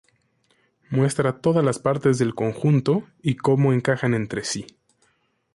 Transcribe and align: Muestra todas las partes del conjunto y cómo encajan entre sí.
Muestra 0.89 1.37
todas 1.41 1.63
las 1.63 1.77
partes 1.77 2.17
del 2.17 2.33
conjunto 2.33 3.07
y 3.21 3.35
cómo 3.35 3.71
encajan 3.71 4.15
entre 4.15 4.43
sí. 4.43 4.65